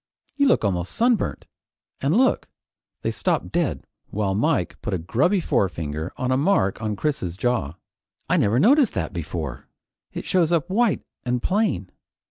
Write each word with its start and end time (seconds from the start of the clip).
You 0.35 0.47
look 0.47 0.65
almost 0.65 0.93
sunburnt. 0.93 1.45
And 2.01 2.17
look" 2.17 2.47
They 3.03 3.11
stopped 3.11 3.51
dead 3.51 3.85
while 4.07 4.33
Mike 4.33 4.81
put 4.81 4.95
a 4.95 4.97
grubby 4.97 5.39
forefinger 5.39 6.11
on 6.17 6.31
a 6.31 6.37
mark 6.37 6.81
on 6.81 6.95
Chris's 6.95 7.37
jaw. 7.37 7.75
"I 8.27 8.37
never 8.37 8.57
noticed 8.59 8.95
that 8.95 9.13
before. 9.13 9.67
It 10.11 10.25
shows 10.25 10.51
up 10.51 10.71
white 10.71 11.03
an' 11.23 11.39
plain. 11.39 11.91